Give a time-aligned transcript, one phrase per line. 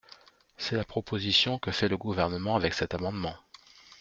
[0.57, 3.35] C’est la proposition que fait le Gouvernement avec cet amendement.